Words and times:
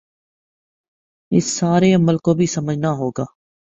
اس 1.31 1.45
سارے 1.59 1.93
عمل 1.93 2.17
کو 2.17 2.33
بھی 2.33 2.45
سمجھنا 2.47 2.91
ہو 2.91 3.09
گا 3.09 3.25